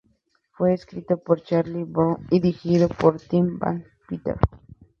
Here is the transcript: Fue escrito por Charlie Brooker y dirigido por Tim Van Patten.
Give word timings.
Fue 0.53 0.73
escrito 0.73 1.17
por 1.17 1.43
Charlie 1.43 1.83
Brooker 1.83 2.25
y 2.31 2.39
dirigido 2.39 2.89
por 2.89 3.17
Tim 3.21 3.59
Van 3.59 3.85
Patten. 4.09 4.35